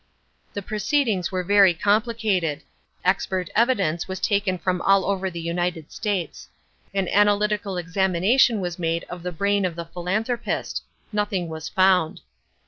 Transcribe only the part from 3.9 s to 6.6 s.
was taken from all over the United States.